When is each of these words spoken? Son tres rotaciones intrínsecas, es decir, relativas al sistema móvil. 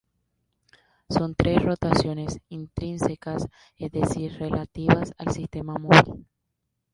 Son 1.11 1.35
tres 1.35 1.61
rotaciones 1.61 2.39
intrínsecas, 2.49 3.45
es 3.77 3.91
decir, 3.91 4.33
relativas 4.39 5.13
al 5.19 5.31
sistema 5.31 5.75
móvil. 5.77 6.25